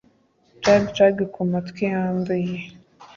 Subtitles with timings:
[0.63, 2.57] Jug Jug kumatwi yanduye